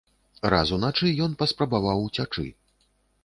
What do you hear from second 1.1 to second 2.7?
ён паспрабаваў уцячы.